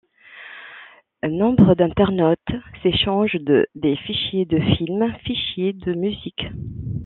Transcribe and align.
Nombre 1.29 1.75
d'internautes 1.75 2.39
s'échangent 2.81 3.35
des 3.75 3.95
fichiers 3.97 4.45
de 4.45 4.57
films, 4.73 5.13
fichiers 5.25 5.73
de 5.73 5.93
musique... 5.93 6.43